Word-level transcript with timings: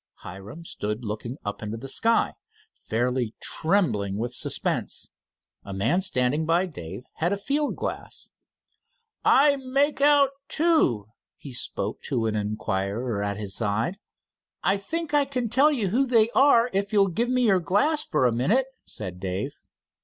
Hiram 0.15 0.65
stood 0.65 1.05
looking 1.05 1.35
up 1.45 1.61
into 1.61 1.77
the 1.77 1.87
sky, 1.87 2.33
fairly 2.73 3.35
trembling 3.39 4.17
with 4.17 4.33
suspense. 4.33 5.11
A 5.63 5.75
man 5.75 6.01
standing 6.01 6.47
by 6.47 6.65
Dave 6.65 7.03
had 7.17 7.31
a 7.31 7.37
field 7.37 7.75
glass. 7.75 8.31
"I 9.23 9.57
make 9.57 10.01
out 10.01 10.31
two," 10.47 11.09
he 11.37 11.53
spoke 11.53 12.01
to 12.05 12.25
an 12.25 12.35
inquirer 12.35 13.21
at 13.21 13.37
his 13.37 13.53
side. 13.53 13.99
"I 14.63 14.77
think 14.77 15.13
I 15.13 15.23
can 15.25 15.49
tell 15.49 15.71
you 15.71 15.89
who 15.89 16.07
they 16.07 16.31
are 16.31 16.71
if 16.73 16.91
you'll 16.91 17.09
give 17.09 17.29
me 17.29 17.43
your 17.43 17.59
glass 17.59 18.03
for 18.03 18.25
a 18.25 18.31
minute," 18.31 18.65
said 18.83 19.19
Dave. 19.19 19.53